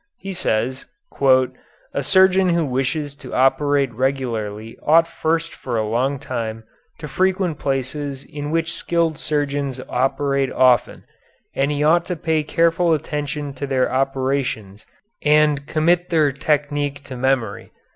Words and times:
He 0.17 0.33
says: 0.33 0.87
"A 1.21 2.01
surgeon 2.01 2.49
who 2.49 2.65
wishes 2.65 3.13
to 3.17 3.35
operate 3.35 3.93
regularly 3.93 4.75
ought 4.81 5.07
first 5.07 5.53
for 5.53 5.77
a 5.77 5.87
long 5.87 6.17
time 6.17 6.63
to 6.97 7.07
frequent 7.07 7.59
places 7.59 8.23
in 8.25 8.49
which 8.49 8.73
skilled 8.73 9.19
surgeons 9.19 9.79
operate 9.87 10.51
often, 10.51 11.03
and 11.53 11.69
he 11.69 11.83
ought 11.83 12.07
to 12.07 12.15
pay 12.15 12.41
careful 12.41 12.95
attention 12.95 13.53
to 13.53 13.67
their 13.67 13.91
operations 13.91 14.87
and 15.21 15.67
commit 15.67 16.09
their 16.09 16.31
technique 16.31 17.03
to 17.03 17.15
memory. 17.15 17.71